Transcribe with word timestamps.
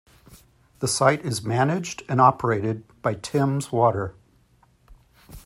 The 0.79 0.87
site 0.87 1.23
is 1.23 1.43
managed 1.45 2.01
and 2.09 2.19
operated 2.19 2.83
by 3.03 3.13
Thames 3.13 3.71
Water. 3.71 4.15